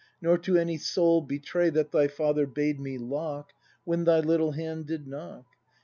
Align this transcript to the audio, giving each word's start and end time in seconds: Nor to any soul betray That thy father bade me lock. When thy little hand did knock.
Nor 0.19 0.39
to 0.39 0.57
any 0.57 0.77
soul 0.79 1.21
betray 1.21 1.69
That 1.69 1.91
thy 1.91 2.07
father 2.07 2.47
bade 2.47 2.79
me 2.79 2.97
lock. 2.97 3.53
When 3.83 4.03
thy 4.05 4.21
little 4.21 4.53
hand 4.53 4.87
did 4.87 5.05
knock. 5.05 5.45